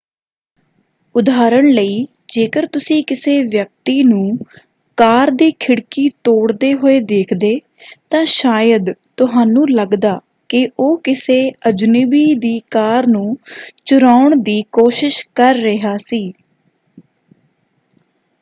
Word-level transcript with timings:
ਉਦਾਹਰਣ 1.15 1.67
ਲਈ 1.67 2.07
ਜੇਕਰ 2.27 2.65
ਤੁਸੀਂ 2.65 3.03
ਕਿਸੇ 3.03 3.37
ਵਿਅਕਤੀ 3.43 4.03
ਨੂੰ 4.03 4.37
ਕਾਰ 4.97 5.31
ਦੀ 5.31 5.51
ਖਿੜਕੀ 5.59 6.07
ਤੋੜਦੇ 6.23 6.73
ਹੋਏ 6.73 6.99
ਦੇਖਦੇ 6.99 7.59
ਤਾਂ 8.09 8.23
ਸ਼ਾਇਦ 8.25 8.91
ਤੁਹਾਨੂੰ 9.17 9.65
ਲੱਗਦਾ 9.69 10.19
ਕਿ 10.49 10.67
ਉਹ 10.79 10.97
ਕਿਸੇ 10.97 11.39
ਅਜਨਬੀ 11.69 12.33
ਦੀ 12.35 12.59
ਕਾਰ 12.71 13.07
ਨੂੰ 13.07 13.37
ਚੁਰਾਉਣ 13.85 14.35
ਦੀ 14.35 14.61
ਕੋਸ਼ਿਸ਼ 14.71 15.25
ਕਰ 15.35 15.55
ਰਿਹਾ 15.55 15.97
ਸੀ। 15.97 16.33